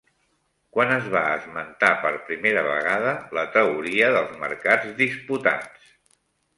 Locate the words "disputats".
5.07-5.91